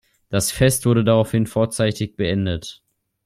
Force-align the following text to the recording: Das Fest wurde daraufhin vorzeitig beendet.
Das 0.29 0.51
Fest 0.51 0.87
wurde 0.87 1.03
daraufhin 1.03 1.45
vorzeitig 1.45 2.15
beendet. 2.15 2.81